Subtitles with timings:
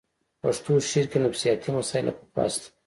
[0.41, 2.67] پښتو شعر کې نفسیاتي مسایل له پخوا شته